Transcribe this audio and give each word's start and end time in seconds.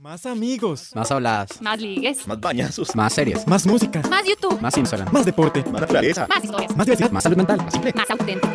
Más 0.00 0.24
amigos. 0.24 0.92
Más 0.94 1.10
habladas. 1.10 1.60
Más 1.60 1.78
ligues. 1.78 2.26
Más 2.26 2.40
bañazos. 2.40 2.96
Más 2.96 3.12
series. 3.12 3.46
Más 3.46 3.66
música. 3.66 4.00
Más 4.08 4.24
YouTube. 4.26 4.58
Más 4.58 4.74
Instagram. 4.78 5.12
Más 5.12 5.26
deporte. 5.26 5.62
Más 5.64 5.82
naturaleza. 5.82 6.26
Más 6.26 6.42
historias. 6.42 6.74
Más 6.74 6.86
diversidad. 6.86 7.10
Más 7.10 7.22
salud 7.22 7.36
mental. 7.36 7.58
Más 7.58 7.72
simple. 7.74 7.92
Más 7.94 8.10
auténtico. 8.10 8.48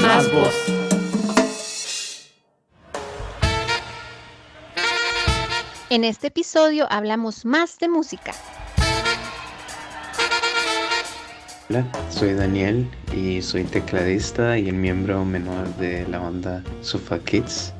Más 0.00 0.32
voz. 0.32 0.54
En 5.90 6.04
este 6.04 6.28
episodio 6.28 6.86
hablamos 6.88 7.44
más 7.44 7.80
de 7.80 7.88
música. 7.88 8.32
Hola, 11.68 11.84
soy 12.10 12.34
Daniel 12.34 12.88
y 13.12 13.42
soy 13.42 13.64
tecladista 13.64 14.56
y 14.56 14.68
el 14.68 14.76
miembro 14.76 15.24
menor 15.24 15.66
de 15.78 16.06
la 16.06 16.20
banda 16.20 16.62
Sofa 16.80 17.18
Kids. 17.18 17.72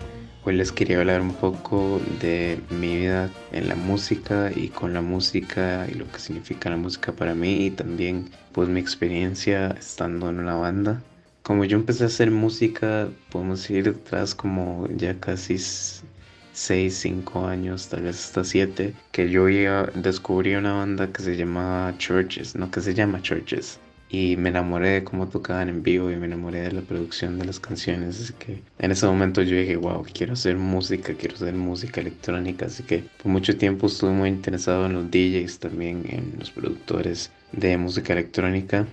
Hoy 0.45 0.56
les 0.56 0.72
quería 0.72 0.98
hablar 0.98 1.20
un 1.20 1.34
poco 1.34 2.00
de 2.20 2.58
mi 2.68 2.96
vida 2.96 3.30
en 3.53 3.68
la 3.68 3.76
música 3.76 4.50
y 4.53 4.71
con 4.71 4.93
la 4.93 5.00
música 5.00 5.86
y 5.89 5.94
lo 5.94 6.11
que 6.11 6.18
significa 6.18 6.68
la 6.68 6.76
música 6.76 7.12
para 7.12 7.32
mí 7.32 7.66
y 7.66 7.71
también 7.71 8.29
pues 8.50 8.68
mi 8.68 8.80
experiencia 8.80 9.68
estando 9.79 10.30
en 10.30 10.40
una 10.40 10.57
banda. 10.57 11.00
Como 11.44 11.64
yo 11.64 11.76
empecé 11.76 12.02
a 12.02 12.07
hacer 12.08 12.32
música, 12.32 13.08
podemos 13.30 13.71
ir 13.71 13.89
atrás 13.89 14.35
como 14.35 14.89
ya 14.96 15.14
casi 15.21 15.58
6, 15.58 16.93
5 16.93 17.46
años, 17.46 17.88
tal 17.88 18.02
vez 18.02 18.24
hasta 18.24 18.43
7, 18.43 18.94
que 19.13 19.30
yo 19.30 19.49
ya 19.49 19.85
descubrí 19.94 20.57
una 20.57 20.72
banda 20.72 21.13
que 21.13 21.22
se 21.22 21.36
llama 21.36 21.94
Churches, 21.99 22.57
no 22.57 22.68
que 22.68 22.80
se 22.80 22.94
llama 22.94 23.22
Churches. 23.22 23.79
Y 24.12 24.36
me 24.36 24.50
enamoré 24.50 24.90
de 24.90 25.04
cómo 25.04 25.29
tocaban 25.29 25.71
en 25.71 25.82
vivo 25.82 26.11
y 26.11 26.16
me 26.16 26.26
enamoré 26.26 26.61
de 26.61 26.72
la 26.72 26.82
producción 26.82 27.39
de 27.39 27.46
las 27.46 27.58
canciones. 27.58 28.21
Así 28.21 28.35
que 28.35 28.62
en 28.79 28.90
ese 28.93 29.07
momento 29.07 29.43
yo 29.43 29.57
dije, 29.57 29.76
wow, 29.76 30.04
quiero 30.12 30.35
hacer 30.35 30.57
música, 30.57 31.14
quiero 31.14 31.35
hacer 31.35 31.54
música 31.54 32.02
electrónica. 32.02 32.66
Así 32.66 32.83
que 32.84 33.05
por 33.22 33.33
mucho 33.33 33.56
tiempo 33.56 33.86
estuve 33.86 34.12
muy 34.12 34.28
interesado 34.28 34.86
en 34.86 34.92
los 34.92 35.11
DJs, 35.11 35.58
también 35.58 36.05
en 36.08 36.34
los 36.38 36.50
productores 36.50 37.33
de 37.52 37.78
música 37.78 38.12
electrónica. 38.12 38.86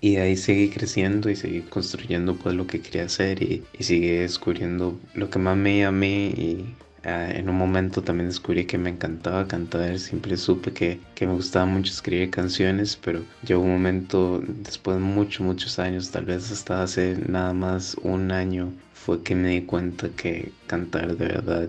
Y 0.00 0.16
ahí 0.16 0.36
seguí 0.36 0.70
creciendo 0.70 1.30
y 1.30 1.36
seguí 1.36 1.62
construyendo 1.62 2.36
pues 2.36 2.54
lo 2.54 2.66
que 2.66 2.80
quería 2.80 3.06
hacer 3.06 3.42
y, 3.42 3.64
y 3.76 3.84
seguí 3.84 4.08
descubriendo 4.08 5.00
lo 5.14 5.30
que 5.30 5.38
más 5.40 5.56
me 5.56 5.84
a 5.84 5.90
y 5.90 6.76
ah, 7.04 7.30
en 7.30 7.48
un 7.48 7.56
momento 7.56 8.02
también 8.02 8.28
descubrí 8.28 8.66
que 8.66 8.78
me 8.78 8.90
encantaba 8.90 9.46
cantar, 9.48 9.98
siempre 9.98 10.36
supe 10.36 10.72
que, 10.72 11.00
que 11.14 11.26
me 11.26 11.34
gustaba 11.34 11.66
mucho 11.66 11.92
escribir 11.92 12.30
canciones, 12.30 12.96
pero 12.96 13.24
llegó 13.46 13.62
un 13.62 13.72
momento 13.72 14.40
después 14.46 14.96
de 14.96 15.02
muchos, 15.02 15.40
muchos 15.46 15.78
años, 15.78 16.10
tal 16.10 16.24
vez 16.26 16.50
hasta 16.50 16.82
hace 16.82 17.16
nada 17.28 17.52
más 17.54 17.96
un 18.02 18.32
año, 18.32 18.74
fue 18.92 19.22
que 19.22 19.34
me 19.34 19.48
di 19.50 19.62
cuenta 19.66 20.08
que 20.10 20.52
cantar 20.66 21.16
de 21.16 21.26
verdad 21.28 21.68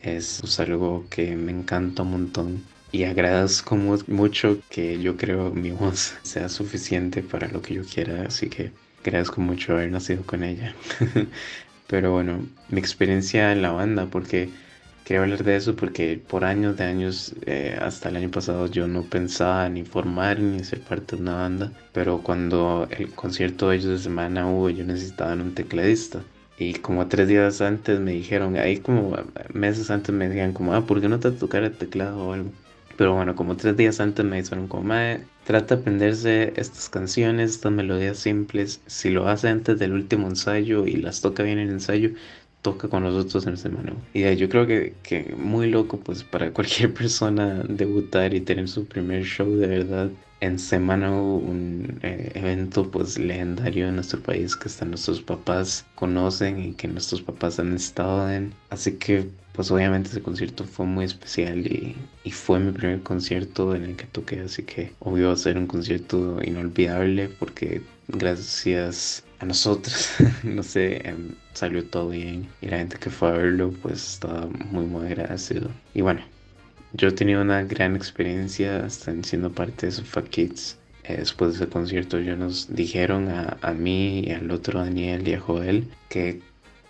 es 0.00 0.58
algo 0.60 1.06
que 1.10 1.36
me 1.36 1.52
encanta 1.52 2.02
un 2.02 2.10
montón 2.12 2.64
y 2.92 3.04
agradezco 3.04 3.76
mu- 3.76 3.98
mucho 4.08 4.60
que 4.68 5.00
yo 5.00 5.16
creo 5.16 5.52
mi 5.52 5.70
voz 5.70 6.14
sea 6.22 6.48
suficiente 6.48 7.22
para 7.22 7.48
lo 7.48 7.62
que 7.62 7.74
yo 7.74 7.82
quiera, 7.84 8.22
así 8.26 8.48
que 8.48 8.72
agradezco 9.04 9.40
mucho 9.40 9.72
haber 9.74 9.90
nacido 9.90 10.24
con 10.26 10.42
ella. 10.44 10.74
Pero 11.90 12.12
bueno, 12.12 12.46
mi 12.68 12.78
experiencia 12.78 13.50
en 13.50 13.62
la 13.62 13.72
banda, 13.72 14.06
porque 14.06 14.48
quería 15.04 15.22
hablar 15.22 15.42
de 15.42 15.56
eso, 15.56 15.74
porque 15.74 16.22
por 16.24 16.44
años 16.44 16.76
de 16.76 16.84
años, 16.84 17.34
eh, 17.46 17.76
hasta 17.82 18.10
el 18.10 18.16
año 18.16 18.30
pasado, 18.30 18.68
yo 18.68 18.86
no 18.86 19.02
pensaba 19.02 19.68
ni 19.68 19.82
formar 19.84 20.38
ni 20.38 20.62
ser 20.62 20.80
parte 20.82 21.16
de 21.16 21.22
una 21.22 21.34
banda, 21.34 21.72
pero 21.92 22.22
cuando 22.22 22.86
el 22.90 23.10
concierto 23.10 23.70
de 23.70 23.76
ellos 23.78 23.90
de 23.90 23.98
semana 23.98 24.48
hubo, 24.48 24.70
yo 24.70 24.84
necesitaba 24.84 25.32
un 25.34 25.54
tecladista. 25.54 26.22
Y 26.56 26.74
como 26.74 27.08
tres 27.08 27.26
días 27.26 27.60
antes 27.60 27.98
me 27.98 28.12
dijeron, 28.12 28.56
ahí 28.56 28.78
como 28.78 29.16
meses 29.52 29.90
antes 29.90 30.14
me 30.14 30.28
decían 30.28 30.52
como, 30.52 30.74
ah, 30.74 30.86
¿por 30.86 31.00
qué 31.00 31.08
no 31.08 31.18
te 31.18 31.32
tocar 31.32 31.64
el 31.64 31.76
teclado 31.76 32.28
o 32.28 32.32
algo? 32.34 32.52
Pero 33.00 33.14
bueno, 33.14 33.34
como 33.34 33.56
tres 33.56 33.78
días 33.78 33.98
antes 33.98 34.26
me 34.26 34.42
dijeron 34.42 34.68
como, 34.68 34.82
"Mae, 34.84 35.26
trata 35.44 35.74
de 35.76 35.80
aprenderse 35.80 36.52
estas 36.56 36.90
canciones, 36.90 37.52
estas 37.52 37.72
melodías 37.72 38.18
simples. 38.18 38.82
Si 38.86 39.08
lo 39.08 39.26
hace 39.26 39.48
antes 39.48 39.78
del 39.78 39.92
último 39.94 40.28
ensayo 40.28 40.86
y 40.86 40.96
las 40.96 41.22
toca 41.22 41.42
bien 41.42 41.58
en 41.58 41.68
el 41.68 41.74
ensayo, 41.76 42.10
toca 42.60 42.88
con 42.90 43.02
nosotros 43.04 43.46
en 43.46 43.52
el 43.52 43.58
semana. 43.58 43.94
Y 44.12 44.24
eh, 44.24 44.36
yo 44.36 44.50
creo 44.50 44.66
que, 44.66 44.98
que 45.02 45.34
muy 45.34 45.70
loco, 45.70 45.98
pues 46.00 46.24
para 46.24 46.52
cualquier 46.52 46.92
persona 47.00 47.64
debutar 47.66 48.34
y 48.34 48.42
tener 48.42 48.68
su 48.68 48.86
primer 48.86 49.24
show 49.24 49.50
de 49.56 49.66
verdad. 49.66 50.10
En 50.40 50.58
semana 50.58 51.12
un 51.12 52.00
eh, 52.02 52.32
evento 52.34 52.90
pues 52.90 53.18
legendario 53.18 53.88
en 53.88 53.96
nuestro 53.96 54.20
país 54.20 54.56
que 54.56 54.68
hasta 54.68 54.86
nuestros 54.86 55.20
papás 55.20 55.86
conocen 55.94 56.58
y 56.58 56.72
que 56.72 56.88
nuestros 56.88 57.20
papás 57.22 57.58
han 57.58 57.74
estado 57.74 58.30
en. 58.30 58.54
Así 58.70 58.92
que 58.92 59.28
pues 59.52 59.70
obviamente 59.70 60.08
ese 60.08 60.22
concierto 60.22 60.64
fue 60.64 60.86
muy 60.86 61.04
especial 61.04 61.66
y, 61.66 61.96
y 62.24 62.30
fue 62.30 62.58
mi 62.60 62.72
primer 62.72 63.02
concierto 63.02 63.74
en 63.74 63.84
el 63.84 63.96
que 63.96 64.06
toqué, 64.06 64.40
así 64.40 64.62
que 64.62 64.92
obvio 65.00 65.28
va 65.28 65.34
a 65.34 65.36
ser 65.36 65.58
un 65.58 65.66
concierto 65.66 66.38
inolvidable 66.42 67.28
porque 67.28 67.82
gracias 68.08 69.24
a 69.40 69.46
nosotros, 69.46 70.10
no 70.44 70.62
sé, 70.62 71.06
em, 71.08 71.34
salió 71.52 71.84
todo 71.84 72.08
bien 72.10 72.48
y 72.62 72.68
la 72.68 72.78
gente 72.78 72.98
que 72.98 73.10
fue 73.10 73.28
a 73.28 73.32
verlo 73.32 73.72
pues 73.82 74.14
estaba 74.14 74.46
muy 74.46 74.86
muy 74.86 75.06
agradecido. 75.06 75.70
Y 75.94 76.02
bueno, 76.02 76.22
yo 76.92 77.08
he 77.08 77.12
tenido 77.12 77.42
una 77.42 77.62
gran 77.62 77.94
experiencia 77.94 78.84
hasta 78.84 79.12
siendo 79.22 79.52
parte 79.52 79.86
de 79.86 79.92
Sofa 79.92 80.22
Kids. 80.22 80.76
Eh, 81.04 81.16
después 81.18 81.52
de 81.52 81.64
ese 81.64 81.72
concierto 81.72 82.18
ellos 82.18 82.38
nos 82.38 82.74
dijeron 82.74 83.28
a, 83.30 83.72
mí 83.72 84.20
y 84.20 84.32
al 84.32 84.50
otro 84.50 84.80
Daniel 84.80 85.26
y 85.26 85.34
a 85.34 85.40
Joel 85.40 85.88
que 86.08 86.42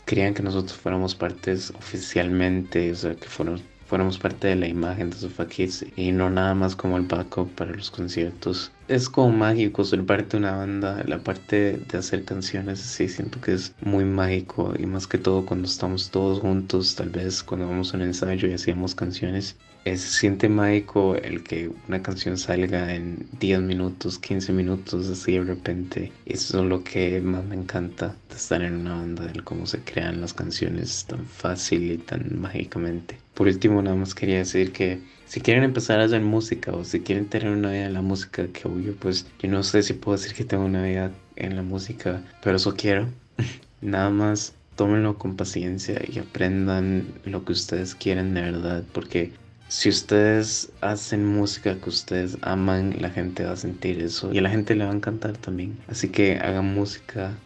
querían 0.07 0.35
que 0.35 0.43
nosotros 0.43 0.77
fuéramos 0.77 1.15
partes 1.15 1.71
oficialmente, 1.71 2.91
o 2.91 2.95
sea, 2.95 3.15
que 3.15 3.29
fuéramos, 3.29 3.63
fuéramos 3.87 4.19
parte 4.19 4.49
de 4.49 4.57
la 4.57 4.69
imagen 4.69 5.11
de 5.11 5.17
Sofa 5.17 5.47
Kids 5.47 5.85
y 5.97 6.13
no 6.13 6.31
nada 6.31 6.55
más 6.55 6.75
como 6.75 6.97
el 6.97 7.05
backup 7.05 7.51
para 7.55 7.73
los 7.73 7.91
conciertos. 7.91 8.73
Es 8.89 9.09
como 9.09 9.31
mágico 9.31 9.85
ser 9.85 10.05
parte 10.07 10.31
de 10.31 10.37
una 10.39 10.57
banda, 10.57 11.05
la 11.07 11.19
parte 11.19 11.77
de 11.77 11.99
hacer 11.99 12.25
canciones, 12.25 12.81
sí, 12.81 13.07
siento 13.09 13.41
que 13.41 13.53
es 13.53 13.75
muy 13.83 14.05
mágico 14.05 14.75
y 14.79 14.87
más 14.87 15.07
que 15.07 15.19
todo 15.19 15.45
cuando 15.45 15.69
estamos 15.69 16.11
todos 16.11 16.41
juntos, 16.41 16.97
tal 16.97 17.11
vez 17.11 17.43
cuando 17.43 17.69
vamos 17.69 17.93
a 17.93 17.99
un 17.99 18.03
ensayo 18.05 18.49
y 18.49 18.55
hacíamos 18.55 18.95
canciones. 18.95 19.57
Eh, 19.85 19.97
se 19.97 20.09
siente 20.09 20.49
mágico 20.49 21.15
el 21.17 21.43
que 21.43 21.71
una 21.89 22.03
canción 22.03 22.37
salga 22.37 22.95
en 22.95 23.27
10 23.39 23.61
minutos, 23.63 24.19
15 24.19 24.53
minutos, 24.53 25.09
así 25.09 25.33
de 25.33 25.45
repente. 25.45 26.13
Eso 26.27 26.63
es 26.63 26.69
lo 26.69 26.85
que 26.85 27.21
más 27.21 27.45
me 27.45 27.55
encanta 27.55 28.15
de 28.29 28.37
estar 28.37 28.63
en 28.63 28.75
una 28.75 28.97
banda, 28.97 29.31
el 29.33 29.43
cómo 29.43 29.67
se 29.67 29.81
crean 29.81 30.21
las 30.21 30.35
canciones 30.35 31.07
tan 31.07 31.25
fácil 31.27 31.93
y 31.93 31.99
tan 31.99 32.41
mágicamente. 32.41 33.19
Por 33.35 33.47
último, 33.47 33.81
nada 33.81 33.97
más 33.97 34.15
quería 34.15 34.39
decir 34.39 34.73
que 34.73 35.01
si 35.27 35.41
quieren 35.41 35.65
empezar 35.65 36.01
a 36.01 36.05
hacer 36.05 36.21
música 36.21 36.73
o 36.73 36.85
si 36.85 37.01
quieren 37.01 37.27
tener 37.27 37.49
una 37.49 37.71
vida 37.71 37.87
en 37.87 37.95
la 37.95 38.03
música, 38.03 38.47
que 38.49 38.69
obvio, 38.69 38.95
pues 38.97 39.27
yo 39.39 39.49
no 39.49 39.63
sé 39.63 39.83
si 39.83 39.95
puedo 39.95 40.19
decir 40.19 40.35
que 40.35 40.45
tengo 40.45 40.65
una 40.65 40.83
vida 40.83 41.13
en 41.37 41.57
la 41.57 41.63
música, 41.63 42.23
pero 42.43 42.57
eso 42.57 42.75
quiero. 42.77 43.09
Nada 43.81 44.11
más 44.11 44.55
tómenlo 44.77 45.19
con 45.19 45.37
paciencia 45.37 46.01
y 46.09 46.19
aprendan 46.19 47.07
lo 47.25 47.45
que 47.45 47.53
ustedes 47.53 47.95
quieren 47.95 48.35
de 48.35 48.41
verdad, 48.41 48.85
porque 48.93 49.33
si 49.71 49.89
ustedes 49.89 50.73
hacen 50.81 51.25
música 51.25 51.79
que 51.81 51.89
ustedes 51.89 52.37
aman, 52.43 52.97
la 53.01 53.09
gente 53.09 53.45
va 53.45 53.53
a 53.53 53.57
sentir 53.57 54.03
eso 54.03 54.33
y 54.33 54.39
a 54.39 54.43
la 54.43 54.51
gente 54.51 54.75
le 54.75 54.85
va 54.85 54.91
a 54.91 54.97
encantar 54.97 55.37
también. 55.37 55.79
Así 55.87 56.09
que 56.09 56.39
hagan 56.39 56.75
música 56.75 57.39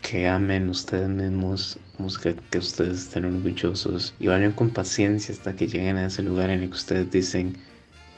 que 0.00 0.26
amen 0.26 0.70
ustedes 0.70 1.10
mismos, 1.10 1.78
música 1.98 2.34
que 2.50 2.58
ustedes 2.58 3.00
estén 3.00 3.26
orgullosos 3.26 4.14
y 4.18 4.28
vayan 4.28 4.52
con 4.52 4.70
paciencia 4.70 5.34
hasta 5.34 5.54
que 5.54 5.68
lleguen 5.68 5.98
a 5.98 6.06
ese 6.06 6.22
lugar 6.22 6.48
en 6.48 6.62
el 6.62 6.70
que 6.70 6.76
ustedes 6.76 7.10
dicen, 7.10 7.58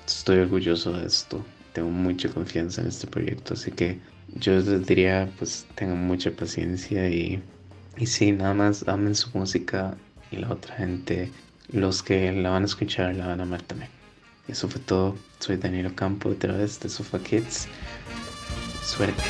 estoy 0.06 0.38
orgulloso 0.38 0.92
de 0.92 1.04
esto, 1.04 1.44
tengo 1.72 1.90
mucha 1.90 2.28
confianza 2.28 2.80
en 2.80 2.86
este 2.86 3.08
proyecto, 3.08 3.54
así 3.54 3.72
que 3.72 3.98
yo 4.36 4.52
les 4.52 4.86
diría, 4.86 5.28
pues 5.40 5.66
tengan 5.74 6.06
mucha 6.06 6.30
paciencia 6.30 7.08
y, 7.08 7.42
y 7.96 8.06
sí, 8.06 8.30
nada 8.30 8.54
más 8.54 8.86
amen 8.86 9.16
su 9.16 9.36
música 9.36 9.96
y 10.30 10.36
la 10.36 10.52
otra 10.52 10.76
gente, 10.76 11.32
los 11.72 12.02
que 12.02 12.32
la 12.32 12.50
van 12.50 12.62
a 12.62 12.66
escuchar, 12.66 13.14
la 13.14 13.26
van 13.26 13.40
a 13.40 13.42
amar 13.44 13.62
también. 13.62 13.90
Eso 14.48 14.68
fue 14.68 14.80
todo, 14.80 15.16
soy 15.38 15.56
Daniel 15.56 15.94
Campo 15.94 16.30
otra 16.30 16.52
vez 16.52 16.80
de 16.80 16.88
Sofa 16.88 17.18
Kids, 17.18 17.68
suerte. 18.82 19.22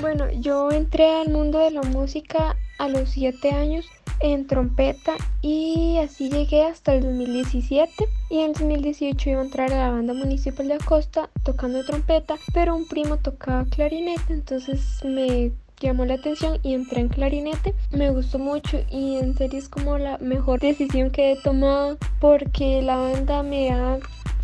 Bueno, 0.00 0.30
yo 0.32 0.70
entré 0.70 1.20
al 1.20 1.30
mundo 1.30 1.58
de 1.58 1.70
la 1.70 1.82
música 1.82 2.56
a 2.78 2.88
los 2.88 3.10
7 3.10 3.50
años 3.50 3.86
en 4.20 4.46
trompeta 4.46 5.14
y 5.40 5.98
así 5.98 6.30
llegué 6.30 6.64
hasta 6.64 6.94
el 6.94 7.02
2017 7.02 7.92
y 8.30 8.38
en 8.38 8.50
el 8.50 8.52
2018 8.52 9.30
iba 9.30 9.40
a 9.40 9.44
entrar 9.44 9.72
a 9.72 9.76
la 9.76 9.90
banda 9.90 10.14
municipal 10.14 10.68
de 10.68 10.74
Acosta 10.74 11.28
tocando 11.42 11.84
trompeta, 11.84 12.36
pero 12.54 12.76
un 12.76 12.86
primo 12.86 13.16
tocaba 13.16 13.64
clarinete, 13.64 14.32
entonces 14.32 15.00
me 15.04 15.52
llamó 15.88 16.04
la 16.04 16.14
atención 16.14 16.58
y 16.62 16.74
entré 16.74 17.00
en 17.00 17.08
clarinete. 17.08 17.74
Me 17.90 18.10
gustó 18.10 18.38
mucho 18.38 18.80
y 18.90 19.16
en 19.16 19.36
serio 19.36 19.58
es 19.58 19.68
como 19.68 19.98
la 19.98 20.18
mejor 20.18 20.60
decisión 20.60 21.10
que 21.10 21.32
he 21.32 21.36
tomado 21.36 21.98
porque 22.20 22.82
la 22.82 22.96
banda 22.96 23.42
me 23.42 23.70
ha 23.70 23.98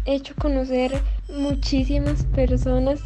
hecho 0.04 0.34
conocer 0.36 0.92
muchísimas 1.28 2.24
personas 2.24 3.00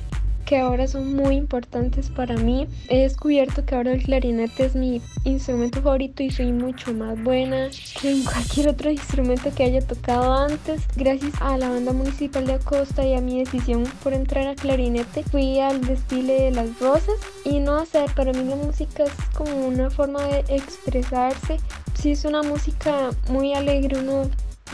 que 0.44 0.59
ahora 0.59 0.87
son 0.87 1.15
muy 1.15 1.37
importantes 1.37 2.11
para 2.11 2.37
mí. 2.37 2.67
He 2.89 3.03
descubierto 3.03 3.65
que 3.65 3.75
ahora 3.75 3.93
el 3.93 4.03
clarinete 4.03 4.67
es 4.67 4.75
mi 4.75 5.00
instrumento 5.25 5.83
favorito 5.83 6.23
y 6.23 6.31
soy 6.31 6.53
mucho 6.53 6.93
más 6.94 7.23
buena 7.23 7.69
que 8.00 8.11
en 8.11 8.25
cualquier 8.25 8.69
otro 8.69 8.91
instrumento 8.91 9.50
que 9.55 9.65
haya 9.65 9.81
tocado 9.81 10.33
antes. 10.33 10.83
Gracias 10.97 11.33
a 11.41 11.56
la 11.59 11.69
banda 11.69 11.93
municipal 11.93 12.47
de 12.47 12.55
Acosta 12.55 13.06
y 13.06 13.15
a 13.15 13.21
mi 13.21 13.39
decisión 13.39 13.85
por 14.03 14.12
entrar 14.12 14.47
a 14.49 14.55
clarinete, 14.55 15.23
fui 15.25 15.61
al 15.61 15.81
desfile 15.81 16.44
de 16.44 16.50
las 16.50 16.79
rosas 16.81 17.15
y 17.44 17.59
no 17.59 17.85
sé, 17.87 18.05
para 18.15 18.33
mí 18.33 18.44
la 18.44 18.56
música 18.56 19.05
es 19.05 19.12
como 19.35 19.69
una 19.69 19.91
forma 19.91 20.23
de 20.27 20.44
expresarse. 20.49 21.59
Si 21.94 22.12
es 22.12 22.25
una 22.25 22.43
música 22.43 23.11
muy 23.29 23.55
alegre, 23.55 24.00
uno 24.00 24.29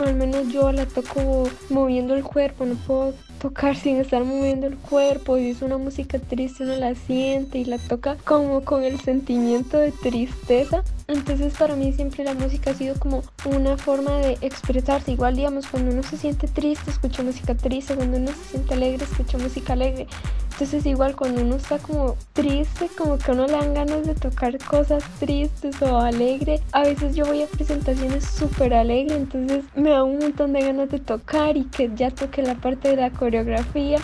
al 0.05 0.15
menos 0.15 0.49
yo 0.53 0.71
la 0.73 0.87
toco 0.87 1.49
moviendo 1.71 2.15
el 2.15 2.23
cuerpo, 2.23 2.65
no 2.65 2.75
puedo 2.75 3.15
tocar 3.39 3.77
sin 3.77 3.97
estar 3.97 4.25
moviendo 4.25 4.67
el 4.67 4.77
cuerpo. 4.77 5.37
Si 5.37 5.51
es 5.51 5.63
una 5.63 5.79
música 5.79 6.19
triste, 6.19 6.65
uno 6.65 6.77
la 6.77 6.95
siente 6.95 7.59
y 7.59 7.65
la 7.65 7.79
toca 7.79 8.17
como 8.25 8.65
con 8.65 8.85
el 8.85 9.01
sentimiento 9.01 9.79
de 9.79 9.93
tristeza. 9.93 10.83
Entonces 11.07 11.55
para 11.59 11.75
mí 11.75 11.93
siempre 11.93 12.25
la 12.25 12.35
música 12.35 12.73
ha 12.73 12.75
sido 12.75 12.99
como 12.99 13.23
una 13.45 13.77
forma 13.77 14.13
de 14.19 14.39
expresarse. 14.41 15.13
Igual 15.13 15.37
digamos, 15.37 15.67
cuando 15.67 15.93
uno 15.93 16.03
se 16.03 16.19
siente 16.19 16.49
triste, 16.49 16.91
escucha 16.91 17.23
música 17.23 17.55
triste. 17.55 17.95
Cuando 17.95 18.19
uno 18.19 18.29
se 18.29 18.51
siente 18.51 18.75
alegre, 18.75 19.05
escucha 19.05 19.39
música 19.39 19.73
alegre. 19.73 20.07
Entonces 20.59 20.87
igual 20.87 21.15
cuando 21.15 21.43
uno 21.43 21.55
está 21.55 21.79
como 21.79 22.17
triste, 22.33 22.91
como 22.99 23.17
que 23.17 23.31
uno 23.31 23.47
le 23.47 23.53
dan 23.53 23.75
ganas 23.75 24.05
de 24.05 24.17
tocar 24.17 24.59
cosas 24.59 25.05
tristes 25.21 25.81
o 25.83 25.99
alegre. 25.99 26.61
A 26.73 26.83
veces 26.83 27.15
yo 27.15 27.27
voy 27.27 27.43
a 27.43 27.47
presentaciones 27.47 28.25
súper 28.25 28.75
alegre, 28.75 29.15
entonces 29.15 29.65
me 29.77 29.91
da 29.91 30.03
un 30.03 30.19
montón 30.19 30.53
de 30.55 30.63
ganas 30.63 30.91
de 30.91 30.99
tocar 30.99 31.57
y 31.57 31.63
que 31.67 31.93
ya 31.95 32.11
toque 32.11 32.43
la 32.43 32.57
parte 32.57 32.89
de 32.89 32.97
la 32.97 33.11
coreografía. 33.11 34.01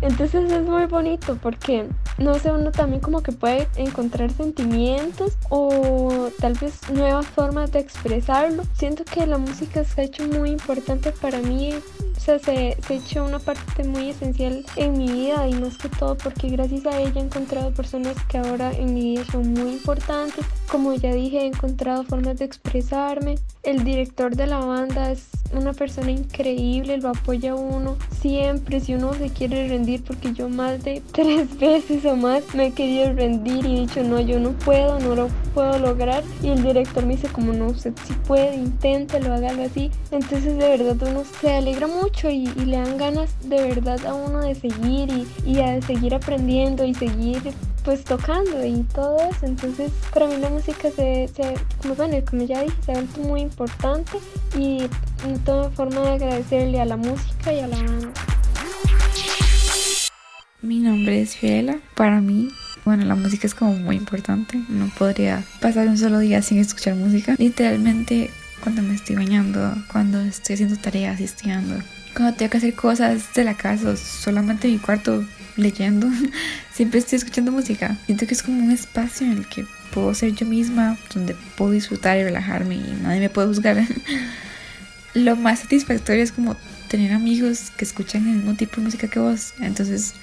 Entonces 0.00 0.52
es 0.52 0.62
muy 0.62 0.86
bonito 0.86 1.36
porque, 1.42 1.88
no 2.18 2.34
sé, 2.38 2.50
uno 2.50 2.72
también 2.72 3.00
como 3.00 3.22
que 3.22 3.32
puede 3.32 3.68
encontrar 3.76 4.30
sentimientos 4.32 5.36
o 5.48 6.28
tal 6.40 6.54
vez 6.54 6.90
nuevas 6.90 7.26
formas 7.26 7.72
de 7.72 7.80
expresarlo. 7.80 8.64
Siento 8.74 9.04
que 9.04 9.26
la 9.26 9.38
música 9.38 9.84
se 9.84 10.00
ha 10.00 10.04
hecho 10.04 10.26
muy 10.26 10.50
importante 10.50 11.12
para 11.12 11.38
mí 11.40 11.74
o 12.18 12.20
sea, 12.20 12.38
se, 12.40 12.76
se 12.84 12.94
ha 12.94 12.96
hecho 12.96 13.24
una 13.24 13.38
parte 13.38 13.84
muy 13.84 14.10
esencial 14.10 14.66
en 14.74 14.98
mi 14.98 15.08
vida 15.08 15.48
y 15.48 15.54
más 15.54 15.78
que 15.78 15.88
todo 15.88 16.16
porque 16.16 16.48
gracias 16.48 16.84
a 16.86 17.00
ella 17.00 17.20
he 17.20 17.24
encontrado 17.24 17.72
personas 17.72 18.16
que 18.28 18.38
ahora 18.38 18.72
en 18.72 18.92
mi 18.92 19.12
vida 19.12 19.24
son 19.30 19.52
muy 19.52 19.70
importantes. 19.70 20.44
Como 20.68 20.92
ya 20.94 21.12
dije, 21.12 21.42
he 21.42 21.46
encontrado 21.46 22.02
formas 22.02 22.38
de 22.38 22.44
expresarme. 22.44 23.36
El 23.62 23.84
director 23.84 24.34
de 24.34 24.48
la 24.48 24.58
banda 24.58 25.12
es 25.12 25.28
una 25.52 25.72
persona 25.72 26.10
increíble, 26.10 26.98
lo 26.98 27.10
apoya 27.10 27.54
uno 27.54 27.96
siempre 28.20 28.80
si 28.80 28.94
uno 28.94 29.14
se 29.14 29.30
quiere 29.30 29.68
rendir 29.68 30.02
porque 30.04 30.32
yo 30.32 30.48
más 30.48 30.82
de 30.82 31.02
tres 31.12 31.58
veces 31.58 32.04
o 32.04 32.16
más 32.16 32.54
me 32.54 32.66
he 32.66 32.70
querido 32.72 33.12
rendir 33.12 33.64
y 33.64 33.76
he 33.76 33.80
dicho 33.80 34.02
no, 34.02 34.20
yo 34.20 34.38
no 34.40 34.52
puedo, 34.52 34.98
no 35.00 35.14
lo 35.14 35.28
puedo 35.54 35.78
lograr 35.78 36.22
y 36.42 36.48
el 36.48 36.62
director 36.62 37.04
me 37.04 37.16
dice 37.16 37.28
como 37.28 37.52
no, 37.52 37.66
usted 37.66 37.92
si 38.06 38.14
puede, 38.14 38.56
inténtelo, 38.56 39.32
hágalo 39.34 39.62
así. 39.62 39.90
Entonces 40.10 40.56
de 40.56 40.68
verdad 40.76 40.96
uno 41.08 41.22
se 41.40 41.52
alegra 41.52 41.86
mucho 41.86 42.30
y, 42.30 42.46
le 42.46 42.76
dan 42.76 42.98
ganas 42.98 43.30
de 43.48 43.62
verdad 43.62 44.04
a 44.06 44.14
uno 44.14 44.40
de 44.40 44.54
seguir 44.54 45.08
y, 45.10 45.26
y 45.46 45.60
a 45.60 45.80
seguir 45.82 46.14
aprendiendo 46.14 46.84
y 46.84 46.94
seguir 46.94 47.40
pues 47.84 48.04
tocando 48.04 48.64
y 48.64 48.82
todo 48.94 49.16
eso. 49.18 49.46
Entonces 49.46 49.90
para 50.12 50.26
mí 50.26 50.36
la 50.36 50.50
música 50.50 50.90
se, 50.90 51.28
se 51.28 51.54
como, 51.80 51.94
bueno, 51.94 52.16
como 52.28 52.42
ya 52.42 52.62
dije, 52.62 52.76
se 52.84 52.92
ha 52.92 52.94
vuelto 52.96 53.20
muy 53.22 53.40
importante 53.40 54.18
y 54.56 54.82
en 55.24 55.38
toda 55.40 55.70
forma 55.70 56.00
de 56.02 56.08
agradecerle 56.10 56.80
a 56.80 56.84
la 56.84 56.96
música 56.96 57.52
y 57.52 57.60
a 57.60 57.66
la 57.66 57.76
banda. 57.76 58.12
Mi 60.60 60.80
nombre 60.80 61.22
es 61.22 61.36
Fiela. 61.36 61.78
Para 61.94 62.20
mí, 62.20 62.48
bueno, 62.84 63.04
la 63.04 63.14
música 63.14 63.46
es 63.46 63.54
como 63.54 63.74
muy 63.74 63.96
importante. 63.96 64.60
No 64.68 64.90
podría 64.98 65.44
pasar 65.60 65.88
un 65.88 65.98
solo 65.98 66.18
día 66.18 66.42
sin 66.42 66.58
escuchar 66.58 66.94
música. 66.94 67.34
Literalmente 67.38 68.30
cuando 68.62 68.82
me 68.82 68.94
estoy 68.94 69.16
bañando, 69.16 69.74
cuando 69.90 70.20
estoy 70.20 70.54
haciendo 70.54 70.76
tareas 70.76 71.20
estudiando, 71.20 71.82
cuando 72.14 72.36
tengo 72.36 72.50
que 72.50 72.56
hacer 72.58 72.74
cosas 72.74 73.32
de 73.34 73.44
la 73.44 73.54
casa 73.54 73.96
solamente 73.96 74.66
en 74.66 74.74
mi 74.74 74.80
cuarto 74.80 75.24
leyendo, 75.56 76.08
siempre 76.72 76.98
estoy 76.98 77.18
escuchando 77.18 77.52
música. 77.52 77.96
Siento 78.06 78.26
que 78.26 78.34
es 78.34 78.42
como 78.42 78.62
un 78.62 78.70
espacio 78.70 79.26
en 79.26 79.38
el 79.38 79.48
que 79.48 79.64
puedo 79.92 80.12
ser 80.14 80.34
yo 80.34 80.46
misma, 80.46 80.96
donde 81.14 81.36
puedo 81.56 81.72
disfrutar 81.72 82.18
y 82.18 82.24
relajarme 82.24 82.76
y 82.76 82.98
nadie 83.02 83.20
me 83.20 83.30
puede 83.30 83.48
juzgar. 83.48 83.76
Lo 85.14 85.36
más 85.36 85.60
satisfactorio 85.60 86.22
es 86.22 86.32
como 86.32 86.56
tener 86.88 87.12
amigos 87.12 87.70
que 87.76 87.84
escuchan 87.84 88.26
el 88.28 88.36
mismo 88.36 88.54
tipo 88.54 88.76
de 88.76 88.82
música 88.82 89.08
que 89.08 89.18
vos. 89.18 89.54
Entonces 89.60 90.14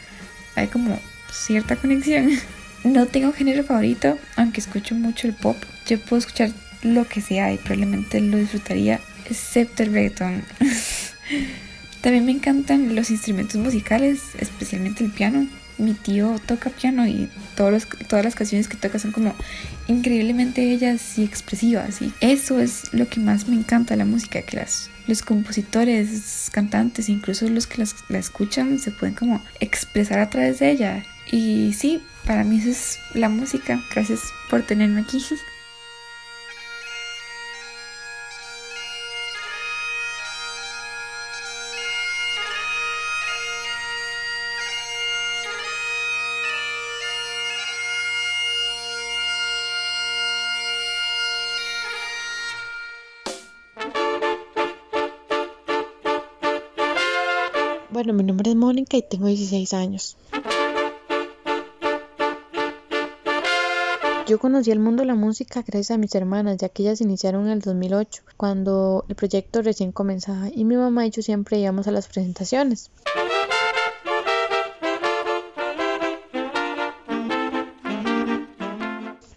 hay 0.55 0.67
como 0.67 0.99
cierta 1.31 1.75
conexión. 1.75 2.29
No 2.85 3.07
tengo 3.07 3.33
género 3.33 3.63
favorito, 3.63 4.19
aunque 4.35 4.61
escucho 4.61 4.93
mucho 4.93 5.25
el 5.25 5.33
pop. 5.33 5.57
Yo 5.87 5.99
puedo 5.99 6.19
escuchar 6.19 6.51
lo 6.83 7.07
que 7.07 7.19
sea 7.19 7.51
y 7.51 7.57
probablemente 7.57 8.21
lo 8.21 8.37
disfrutaría, 8.37 9.01
excepto 9.27 9.81
el 9.81 9.91
reggaeton. 9.91 10.43
También 12.01 12.25
me 12.25 12.31
encantan 12.31 12.93
los 12.93 13.09
instrumentos 13.09 13.59
musicales, 13.59 14.19
especialmente 14.37 15.03
el 15.03 15.09
piano. 15.09 15.47
Mi 15.77 15.93
tío 15.93 16.39
toca 16.45 16.69
piano 16.69 17.07
y 17.07 17.29
todos 17.55 17.87
todas 18.07 18.23
las 18.23 18.35
canciones 18.35 18.67
que 18.67 18.77
toca 18.77 18.99
son 18.99 19.11
como 19.11 19.33
increíblemente 19.87 20.65
bellas 20.65 21.17
y 21.17 21.23
expresivas. 21.23 22.01
Y 22.01 22.13
eso 22.21 22.59
es 22.59 22.93
lo 22.93 23.07
que 23.07 23.19
más 23.19 23.47
me 23.47 23.55
encanta 23.55 23.93
de 23.93 23.99
la 23.99 24.05
música, 24.05 24.41
que 24.41 24.57
las, 24.57 24.89
los 25.07 25.21
compositores, 25.21 26.49
cantantes, 26.51 27.09
incluso 27.09 27.47
los 27.49 27.67
que 27.67 27.83
la 28.09 28.19
escuchan, 28.19 28.79
se 28.79 28.91
pueden 28.91 29.15
como 29.15 29.43
expresar 29.59 30.19
a 30.19 30.29
través 30.29 30.59
de 30.59 30.71
ella. 30.71 31.03
Y 31.31 31.73
sí, 31.73 32.01
para 32.25 32.43
mí 32.43 32.59
eso 32.59 32.69
es 32.69 32.99
la 33.13 33.29
música. 33.29 33.81
Gracias 33.93 34.21
por 34.49 34.63
tenerme 34.63 35.01
aquí. 35.01 35.23
Bueno, 58.05 58.19
mi 58.19 58.23
nombre 58.23 58.51
es 58.51 58.55
Mónica 58.55 58.97
y 58.97 59.01
tengo 59.01 59.25
16 59.25 59.73
años. 59.73 60.15
Yo 64.27 64.37
conocí 64.37 64.69
el 64.69 64.77
mundo 64.77 65.01
de 65.01 65.07
la 65.07 65.15
música 65.15 65.63
gracias 65.65 65.89
a 65.89 65.97
mis 65.97 66.13
hermanas, 66.13 66.57
ya 66.57 66.69
que 66.69 66.83
ellas 66.83 67.01
iniciaron 67.01 67.47
en 67.47 67.53
el 67.53 67.61
2008, 67.61 68.21
cuando 68.37 69.05
el 69.09 69.15
proyecto 69.15 69.63
recién 69.63 69.91
comenzaba, 69.91 70.49
y 70.53 70.65
mi 70.65 70.77
mamá 70.77 71.07
y 71.07 71.09
yo 71.09 71.23
siempre 71.23 71.57
íbamos 71.57 71.87
a 71.87 71.91
las 71.91 72.07
presentaciones. 72.07 72.91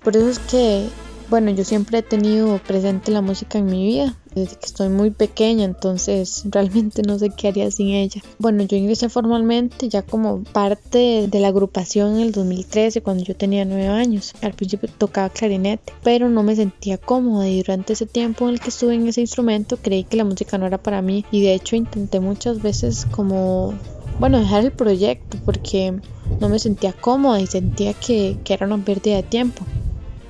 Por 0.05 0.15
eso 0.15 0.29
es 0.29 0.39
que 0.41 0.91
bueno, 1.31 1.51
yo 1.51 1.65
siempre 1.65 1.99
he 1.99 2.03
tenido 2.03 2.59
presente 2.59 3.11
la 3.13 3.21
música 3.21 3.59
en 3.59 3.67
mi 3.67 3.87
vida, 3.87 4.17
desde 4.35 4.57
que 4.57 4.67
estoy 4.67 4.89
muy 4.89 5.11
pequeña, 5.11 5.65
entonces 5.65 6.45
realmente 6.51 7.03
no 7.03 7.19
sé 7.19 7.31
qué 7.31 7.49
haría 7.49 7.71
sin 7.71 7.89
ella. 7.89 8.23
Bueno, 8.39 8.63
yo 8.63 8.77
ingresé 8.77 9.09
formalmente 9.09 9.89
ya 9.89 10.03
como 10.03 10.43
parte 10.45 11.29
de 11.29 11.41
la 11.41 11.49
agrupación 11.49 12.17
en 12.17 12.21
el 12.21 12.33
2013, 12.33 13.03
cuando 13.03 13.25
yo 13.25 13.37
tenía 13.37 13.65
9 13.65 13.89
años. 13.89 14.33
Al 14.41 14.55
principio 14.55 14.89
tocaba 14.97 15.29
clarinete, 15.29 15.93
pero 16.03 16.29
no 16.29 16.43
me 16.43 16.57
sentía 16.57 16.99
cómoda 16.99 17.49
y 17.49 17.59
durante 17.59 17.93
ese 17.93 18.07
tiempo 18.07 18.47
en 18.47 18.55
el 18.55 18.61
que 18.61 18.71
estuve 18.71 18.95
en 18.95 19.07
ese 19.07 19.21
instrumento 19.21 19.77
creí 19.77 20.05
que 20.05 20.17
la 20.17 20.25
música 20.25 20.57
no 20.59 20.67
era 20.67 20.79
para 20.79 21.03
mí 21.03 21.25
y 21.31 21.43
de 21.43 21.55
hecho 21.55 21.77
intenté 21.77 22.21
muchas 22.21 22.63
veces 22.63 23.07
como, 23.11 23.75
bueno, 24.19 24.39
dejar 24.39 24.65
el 24.65 24.73
proyecto 24.73 25.37
porque 25.45 25.95
no 26.41 26.49
me 26.49 26.59
sentía 26.59 26.93
cómoda 26.93 27.41
y 27.41 27.47
sentía 27.47 27.93
que, 27.95 28.39
que 28.45 28.55
era 28.55 28.67
una 28.67 28.83
pérdida 28.85 29.17
de 29.17 29.23
tiempo. 29.23 29.65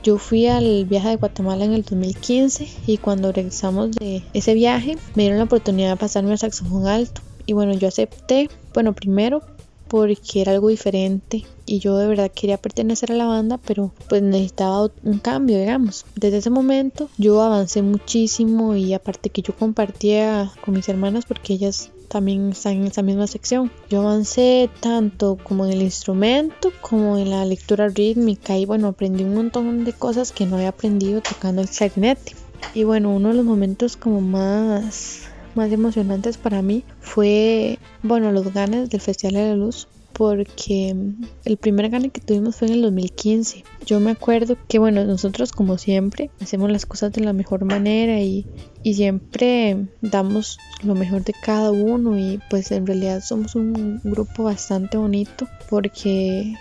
Yo 0.03 0.19
fui 0.19 0.47
al 0.47 0.85
viaje 0.85 1.09
de 1.09 1.17
Guatemala 1.17 1.65
en 1.65 1.73
el 1.73 1.83
2015 1.83 2.69
y 2.87 2.99
cuando 2.99 3.33
regresamos 3.33 3.93
de 3.93 4.23
ese 4.33 4.55
viaje 4.55 4.97
me 5.15 5.25
dieron 5.25 5.39
la 5.39 5.45
oportunidad 5.45 5.91
de 5.91 5.97
pasarme 5.97 6.33
al 6.33 6.39
saxofón 6.39 6.87
alto. 6.87 7.21
Y 7.47 7.53
bueno, 7.53 7.73
yo 7.75 7.89
acepté, 7.89 8.49
bueno, 8.75 8.93
primero 8.93 9.43
porque 9.89 10.43
era 10.43 10.53
algo 10.53 10.69
diferente 10.69 11.45
y 11.67 11.79
yo 11.81 11.97
de 11.97 12.07
verdad 12.07 12.31
quería 12.31 12.59
pertenecer 12.59 13.11
a 13.13 13.17
la 13.17 13.25
banda, 13.25 13.59
pero 13.59 13.91
pues 14.09 14.23
necesitaba 14.23 14.91
un 15.03 15.19
cambio, 15.19 15.59
digamos. 15.59 16.05
Desde 16.15 16.39
ese 16.39 16.51
momento 16.51 17.09
yo 17.17 17.43
avancé 17.43 17.83
muchísimo 17.83 18.77
y 18.77 18.95
aparte 18.95 19.31
que 19.31 19.43
yo 19.43 19.57
compartía 19.57 20.53
con 20.65 20.75
mis 20.75 20.89
hermanas 20.89 21.25
porque 21.27 21.55
ellas 21.55 21.91
también 22.09 22.51
están 22.51 22.75
en 22.75 22.87
esa 22.87 23.03
misma 23.03 23.27
sección. 23.27 23.71
Yo 23.91 24.01
avancé 24.01 24.71
tanto 24.81 25.39
como 25.43 25.67
en 25.67 25.73
el 25.73 25.83
instrumento 25.83 26.73
como 26.81 27.19
en 27.19 27.31
la 27.31 27.45
lectura 27.45 27.89
rítmica 27.89 28.57
y 28.57 28.65
bueno, 28.65 28.89
aprendí 28.89 29.25
un 29.25 29.35
montón 29.35 29.85
de 29.85 29.93
cosas 29.93 30.33
que 30.33 30.47
no 30.47 30.57
había 30.57 30.71
aprendido 30.71 31.21
tocando 31.21 31.63
el 31.63 31.69
clarinete. 31.69 32.35
Y 32.75 32.85
bueno, 32.85 33.15
uno 33.15 33.29
de 33.29 33.35
los 33.35 33.45
momentos 33.45 33.97
como 33.97 34.21
más 34.21 35.29
más 35.55 35.73
emocionantes 35.73 36.37
para 36.39 36.63
mí 36.63 36.85
fue, 37.01 37.79
bueno, 38.03 38.31
los 38.31 38.53
ganes 38.53 38.91
del 38.91 39.01
Festival 39.01 39.35
de 39.35 39.49
la 39.49 39.57
Luz 39.57 39.89
porque 40.19 40.97
el 41.45 41.57
primer 41.59 41.91
gane 41.91 42.11
que 42.11 42.21
tuvimos 42.21 42.57
fue 42.57 42.67
en 42.67 42.75
el 42.75 42.83
2015. 42.83 43.63
Yo 43.87 44.01
me 44.01 44.11
acuerdo 44.11 44.57
que, 44.67 44.81
bueno, 44.81 45.05
nosotros 45.05 45.53
como 45.53 45.79
siempre 45.79 46.33
hacemos 46.41 46.73
las 46.73 46.87
cosas 46.87 47.13
de 47.13 47.21
la 47.21 47.33
mejor 47.33 47.65
manera 47.65 48.21
y, 48.21 48.45
y 48.83 48.95
siempre 48.95 49.87
damos 50.03 50.59
lo 50.83 50.97
mejor 50.97 51.23
de 51.23 51.35
cada 51.41 51.71
uno 51.71 52.19
y 52.19 52.41
pues 52.51 52.73
en 52.73 52.85
realidad 52.85 53.23
somos 53.23 53.55
un 53.55 54.01
grupo 54.03 54.43
bastante 54.43 54.97
bonito 54.97 55.47
porque 55.71 56.57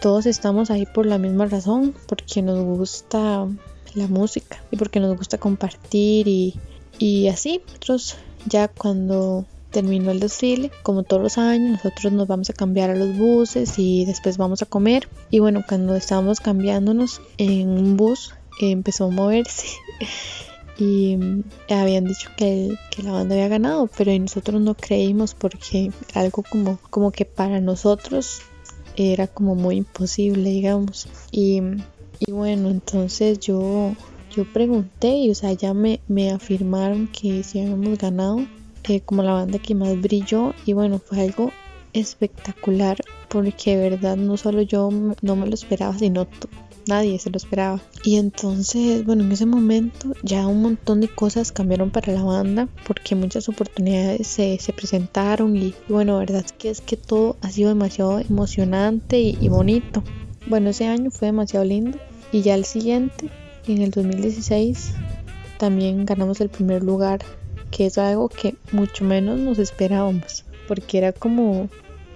todos 0.00 0.24
estamos 0.24 0.70
ahí 0.70 0.86
por 0.86 1.04
la 1.04 1.18
misma 1.18 1.44
razón, 1.44 1.94
porque 2.08 2.40
nos 2.40 2.64
gusta 2.64 3.46
la 3.94 4.06
música 4.08 4.56
y 4.70 4.76
porque 4.76 5.00
nos 5.00 5.18
gusta 5.18 5.36
compartir 5.36 6.26
y, 6.28 6.54
y 6.98 7.28
así. 7.28 7.60
Nosotros 7.66 8.16
ya 8.46 8.68
cuando 8.68 9.44
terminó 9.72 10.12
el 10.12 10.20
desfile, 10.20 10.70
como 10.82 11.02
todos 11.02 11.22
los 11.22 11.38
años, 11.38 11.82
nosotros 11.82 12.12
nos 12.12 12.28
vamos 12.28 12.50
a 12.50 12.52
cambiar 12.52 12.90
a 12.90 12.94
los 12.94 13.16
buses 13.16 13.78
y 13.78 14.04
después 14.04 14.36
vamos 14.36 14.62
a 14.62 14.66
comer. 14.66 15.08
Y 15.30 15.40
bueno, 15.40 15.64
cuando 15.66 15.96
estábamos 15.96 16.40
cambiándonos 16.40 17.20
en 17.38 17.68
un 17.70 17.96
bus, 17.96 18.34
empezó 18.60 19.06
a 19.06 19.10
moverse. 19.10 19.66
y 20.78 21.18
habían 21.68 22.04
dicho 22.04 22.30
que, 22.36 22.76
que, 22.90 23.02
la 23.02 23.12
banda 23.12 23.34
había 23.34 23.48
ganado, 23.48 23.88
pero 23.96 24.16
nosotros 24.18 24.60
no 24.60 24.74
creímos 24.74 25.34
porque 25.34 25.90
algo 26.14 26.44
como, 26.48 26.78
como 26.90 27.10
que 27.10 27.24
para 27.24 27.60
nosotros 27.60 28.42
era 28.96 29.26
como 29.26 29.54
muy 29.54 29.76
imposible, 29.76 30.50
digamos. 30.50 31.08
Y, 31.30 31.60
y 32.20 32.30
bueno, 32.30 32.70
entonces 32.70 33.40
yo, 33.40 33.94
yo 34.34 34.50
pregunté 34.52 35.08
y 35.16 35.30
o 35.30 35.34
sea, 35.34 35.52
ya 35.52 35.74
me, 35.74 36.00
me 36.08 36.30
afirmaron 36.30 37.08
que 37.08 37.42
sí 37.42 37.60
habíamos 37.60 37.98
ganado 37.98 38.46
como 39.04 39.22
la 39.22 39.32
banda 39.32 39.58
que 39.58 39.74
más 39.74 40.00
brilló 40.00 40.54
y 40.66 40.72
bueno, 40.72 40.98
fue 40.98 41.20
algo 41.20 41.52
espectacular 41.92 42.98
porque 43.28 43.76
verdad 43.76 44.16
no 44.16 44.36
solo 44.36 44.62
yo 44.62 44.90
no 45.20 45.36
me 45.36 45.46
lo 45.46 45.54
esperaba, 45.54 45.96
sino 45.98 46.26
nadie 46.86 47.18
se 47.18 47.30
lo 47.30 47.36
esperaba. 47.36 47.80
Y 48.04 48.16
entonces, 48.16 49.04
bueno, 49.04 49.24
en 49.24 49.32
ese 49.32 49.46
momento 49.46 50.12
ya 50.22 50.46
un 50.46 50.62
montón 50.62 51.00
de 51.00 51.08
cosas 51.08 51.52
cambiaron 51.52 51.90
para 51.90 52.12
la 52.12 52.22
banda 52.22 52.68
porque 52.86 53.14
muchas 53.14 53.48
oportunidades 53.48 54.26
se, 54.26 54.58
se 54.58 54.72
presentaron 54.72 55.56
y, 55.56 55.74
bueno, 55.88 56.18
verdad 56.18 56.42
es 56.44 56.52
que 56.52 56.70
es 56.70 56.80
que 56.80 56.96
todo 56.96 57.36
ha 57.40 57.50
sido 57.50 57.68
demasiado 57.68 58.18
emocionante 58.18 59.20
y, 59.20 59.38
y 59.40 59.48
bonito. 59.48 60.02
Bueno, 60.46 60.70
ese 60.70 60.86
año 60.86 61.10
fue 61.10 61.26
demasiado 61.26 61.64
lindo 61.64 61.98
y 62.32 62.42
ya 62.42 62.54
el 62.54 62.64
siguiente, 62.64 63.30
en 63.68 63.80
el 63.80 63.90
2016, 63.90 64.94
también 65.58 66.04
ganamos 66.04 66.40
el 66.40 66.48
primer 66.48 66.82
lugar 66.82 67.20
que 67.72 67.86
es 67.86 67.98
algo 67.98 68.28
que 68.28 68.54
mucho 68.70 69.04
menos 69.04 69.40
nos 69.40 69.58
esperábamos, 69.58 70.44
porque 70.68 70.98
era 70.98 71.12
como, 71.12 71.68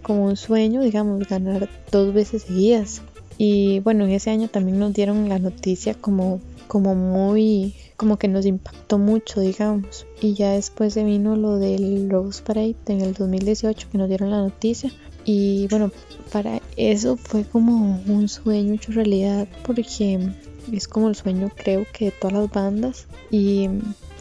como 0.03 0.27
un 0.27 0.37
sueño, 0.37 0.83
digamos, 0.83 1.27
ganar 1.27 1.69
dos 1.91 2.15
veces 2.15 2.43
seguidas. 2.43 3.03
Y 3.39 3.81
bueno, 3.81 4.05
en 4.05 4.13
ese 4.13 4.31
año 4.31 4.49
también 4.49 4.79
nos 4.79 4.93
dieron 4.93 5.29
la 5.29 5.39
noticia 5.39 5.95
como, 5.95 6.41
como 6.69 6.95
muy, 6.95 7.75
como 7.97 8.19
que 8.19 8.29
nos 8.29 8.47
impactó 8.47 8.99
mucho, 8.99 9.41
digamos. 9.41 10.07
Y 10.21 10.35
ya 10.35 10.53
después 10.53 10.95
se 10.95 11.05
vino 11.05 11.37
lo 11.37 11.57
del 11.57 12.09
Rose 12.09 12.43
Parade 12.43 12.77
en 12.87 13.01
el 13.01 13.15
2018 13.15 13.89
que 13.91 13.99
nos 13.99 14.09
dieron 14.09 14.31
la 14.31 14.39
noticia. 14.39 14.93
Y 15.25 15.67
bueno, 15.69 15.91
para 16.33 16.61
eso 16.77 17.17
fue 17.17 17.45
como 17.45 18.01
un 18.07 18.29
sueño 18.29 18.75
hecho 18.75 18.93
realidad 18.93 19.49
porque 19.65 20.33
es 20.73 20.89
como 20.89 21.09
el 21.09 21.17
sueño 21.17 21.51
creo 21.55 21.85
que 21.93 22.07
de 22.07 22.11
todas 22.13 22.35
las 22.35 22.51
bandas. 22.51 23.07
Y 23.31 23.69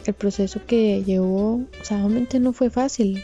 el 0.08 0.14
proceso 0.14 0.60
que 0.66 1.02
llevó, 1.04 1.54
o 1.54 1.84
sea, 1.84 2.04
obviamente 2.04 2.40
no 2.40 2.52
fue 2.52 2.70
fácil, 2.70 3.22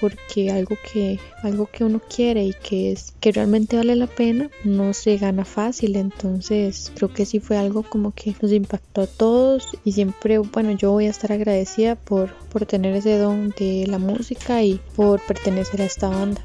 porque 0.00 0.50
algo 0.50 0.76
que 0.92 1.18
algo 1.42 1.66
que 1.66 1.84
uno 1.84 2.00
quiere 2.00 2.44
y 2.44 2.52
que 2.52 2.92
es 2.92 3.14
que 3.20 3.32
realmente 3.32 3.76
vale 3.76 3.96
la 3.96 4.06
pena 4.06 4.50
no 4.64 4.92
se 4.92 5.16
gana 5.16 5.44
fácil 5.44 5.96
entonces 5.96 6.92
creo 6.94 7.12
que 7.12 7.24
sí 7.24 7.40
fue 7.40 7.56
algo 7.56 7.82
como 7.82 8.12
que 8.12 8.34
nos 8.40 8.52
impactó 8.52 9.02
a 9.02 9.06
todos 9.06 9.68
y 9.84 9.92
siempre 9.92 10.38
bueno 10.38 10.72
yo 10.72 10.90
voy 10.92 11.06
a 11.06 11.10
estar 11.10 11.32
agradecida 11.32 11.96
por 11.96 12.34
por 12.50 12.66
tener 12.66 12.94
ese 12.94 13.18
don 13.18 13.50
de 13.58 13.86
la 13.88 13.98
música 13.98 14.62
y 14.62 14.80
por 14.96 15.20
pertenecer 15.26 15.82
a 15.82 15.86
esta 15.86 16.08
banda 16.08 16.42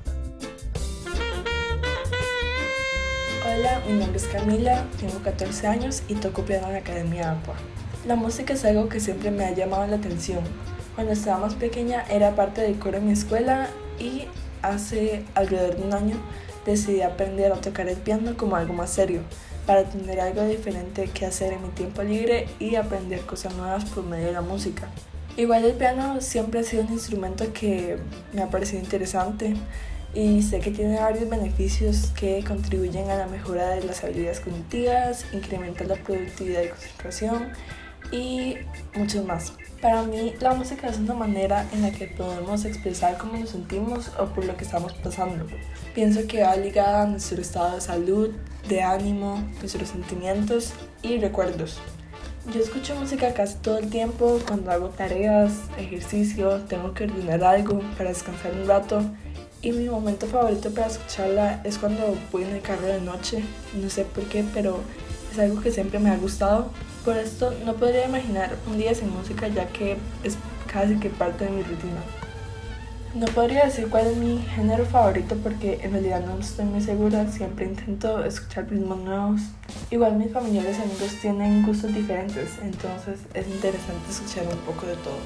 Hola, 3.46 3.82
mi 3.88 3.94
nombre 3.94 4.18
es 4.18 4.28
Camila, 4.28 4.86
tengo 5.00 5.20
14 5.22 5.68
años 5.68 6.04
y 6.08 6.14
toco 6.14 6.46
piano 6.46 6.68
en 6.68 6.74
la 6.74 6.80
Academia 6.80 7.32
Aqua. 7.32 7.56
La 8.06 8.16
música 8.16 8.54
es 8.54 8.64
algo 8.64 8.88
que 8.88 9.02
siempre 9.02 9.30
me 9.30 9.44
ha 9.44 9.54
llamado 9.54 9.86
la 9.86 9.98
atención. 9.98 10.40
Cuando 10.96 11.12
estaba 11.12 11.38
más 11.38 11.56
pequeña 11.56 12.06
era 12.10 12.34
parte 12.34 12.62
del 12.62 12.80
coro 12.80 12.98
en 12.98 13.08
mi 13.08 13.12
escuela 13.12 13.68
y 14.00 14.24
hace 14.62 15.26
alrededor 15.36 15.76
de 15.76 15.84
un 15.84 15.94
año 15.94 16.18
decidí 16.66 17.02
aprender 17.02 17.52
a 17.52 17.60
tocar 17.60 17.90
el 17.90 17.98
piano 17.98 18.38
como 18.38 18.56
algo 18.56 18.74
más 18.74 18.90
serio, 18.90 19.22
para 19.66 19.84
tener 19.84 20.22
algo 20.22 20.46
diferente 20.46 21.10
que 21.14 21.26
hacer 21.26 21.52
en 21.52 21.62
mi 21.62 21.70
tiempo 21.70 22.02
libre 22.02 22.48
y 22.60 22.76
aprender 22.76 23.22
cosas 23.22 23.54
nuevas 23.56 23.84
por 23.86 24.06
medio 24.06 24.28
de 24.28 24.34
la 24.34 24.42
música. 24.42 24.88
Igual 25.36 25.66
el 25.66 25.74
piano 25.74 26.22
siempre 26.22 26.62
ha 26.62 26.64
sido 26.64 26.84
un 26.84 26.94
instrumento 26.94 27.52
que 27.54 27.98
me 28.32 28.42
ha 28.42 28.50
parecido 28.50 28.82
interesante 28.82 29.56
y 30.14 30.42
sé 30.42 30.60
que 30.62 30.72
tiene 30.72 31.00
varios 31.00 31.30
beneficios 31.30 32.12
que 32.18 32.44
contribuyen 32.46 33.10
a 33.10 33.16
la 33.16 33.28
mejora 33.28 33.70
de 33.70 33.84
las 33.84 34.04
habilidades 34.04 34.40
cognitivas, 34.40 35.26
incrementar 35.34 35.88
la 35.88 35.96
productividad 35.96 36.64
y 36.64 36.70
concentración 36.70 37.52
y 38.12 38.58
muchos 38.96 39.26
más. 39.26 39.54
Para 39.82 40.04
mí 40.04 40.34
la 40.42 40.54
música 40.54 40.88
es 40.88 40.98
una 40.98 41.14
manera 41.14 41.66
en 41.72 41.82
la 41.84 41.92
que 41.92 42.08
podemos 42.08 42.66
expresar 42.66 43.18
cómo 43.18 43.38
nos 43.38 43.52
sentimos 43.52 44.12
o 44.20 44.26
por 44.26 44.44
lo 44.46 44.58
que 44.58 44.66
estamos 44.66 44.94
pasando. 44.94 45.46
Pienso 45.96 46.28
que 46.28 46.44
va 46.44 46.56
ligada 46.56 47.04
a 47.04 47.06
nuestro 47.06 47.42
estado 47.42 47.76
de 47.76 47.82
salud, 47.82 48.32
de 48.68 48.82
ánimo, 48.82 49.42
nuestros 49.60 49.90
sentimientos 49.90 50.74
y 51.02 51.18
recuerdos. 51.20 51.80
Yo 52.54 52.60
escucho 52.60 52.96
música 52.96 53.34
casi 53.34 53.56
todo 53.58 53.78
el 53.78 53.90
tiempo 53.90 54.40
cuando 54.48 54.72
hago 54.72 54.90
tareas, 54.90 55.54
ejercicio, 55.78 56.62
tengo 56.68 56.94
que 56.94 57.06
ordenar 57.06 57.44
algo 57.44 57.82
para 57.98 58.10
descansar 58.10 58.54
un 58.54 58.68
rato 58.68 59.04
y 59.62 59.72
mi 59.72 59.90
momento 59.90 60.26
favorito 60.26 60.72
para 60.72 60.88
escucharla 60.88 61.62
es 61.64 61.78
cuando 61.78 62.18
voy 62.32 62.44
en 62.44 62.56
el 62.56 62.62
carro 62.62 62.88
de 62.88 63.02
noche. 63.02 63.44
No 63.76 63.90
sé 63.90 64.04
por 64.04 64.24
qué, 64.26 64.44
pero 64.54 64.80
es 65.32 65.40
algo 65.40 65.62
que 65.62 65.72
siempre 65.72 66.00
me 66.00 66.10
ha 66.10 66.18
gustado 66.18 66.72
por 67.04 67.18
esto 67.18 67.54
no 67.66 67.74
podría 67.76 68.06
imaginar 68.06 68.56
un 68.68 68.78
día 68.78 68.94
sin 68.94 69.12
música 69.12 69.48
ya 69.48 69.68
que 69.68 69.98
es 70.24 70.38
casi 70.72 70.96
que 70.96 71.10
parte 71.10 71.46
de 71.46 71.52
mi 71.52 71.64
rutina. 71.64 72.02
No 73.16 73.26
podría 73.26 73.66
decir 73.66 73.90
cuál 73.90 74.06
es 74.06 74.18
mi 74.18 74.38
género 74.38 74.86
favorito 74.86 75.36
porque 75.42 75.80
en 75.82 75.94
realidad 75.94 76.24
no 76.24 76.38
estoy 76.38 76.66
muy 76.66 76.82
segura, 76.82 77.28
siempre 77.32 77.66
intento 77.66 78.24
escuchar 78.24 78.70
ritmos 78.70 79.00
nuevos. 79.00 79.42
Igual 79.90 80.18
mis 80.18 80.32
familiares 80.32 80.78
y 80.78 80.84
amigos 80.84 81.16
tienen 81.20 81.66
gustos 81.66 81.92
diferentes, 81.92 82.60
entonces 82.62 83.20
es 83.34 83.48
interesante 83.48 84.12
escuchar 84.12 84.44
un 84.46 84.60
poco 84.60 84.86
de 84.86 84.96
todo. 84.98 85.18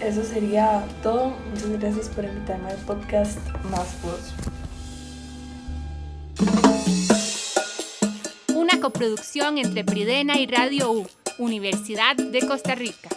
Eso 0.00 0.22
sería 0.24 0.84
todo, 1.02 1.32
muchas 1.50 1.80
gracias 1.80 2.08
por 2.08 2.24
invitarme 2.24 2.70
al 2.70 2.76
podcast 2.78 3.38
Más 3.70 3.96
Voz. 4.02 4.49
Coproducción 8.80 9.58
entre 9.58 9.84
Pridena 9.84 10.38
y 10.38 10.46
Radio 10.46 10.90
U, 10.90 11.06
Universidad 11.38 12.16
de 12.16 12.46
Costa 12.46 12.74
Rica. 12.74 13.10